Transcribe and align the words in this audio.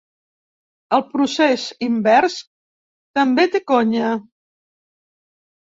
El 0.97 1.03
procés 1.11 1.65
invers 1.89 2.39
també 3.21 3.47
té 3.57 3.65
conya. 3.75 4.13